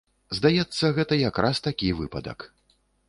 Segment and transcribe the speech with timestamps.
[0.37, 2.39] Здаецца, гэта як раз такі выпадак.